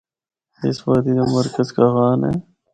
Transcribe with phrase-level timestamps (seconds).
[0.67, 2.33] اس وادی دا مرکز کاغان اے۔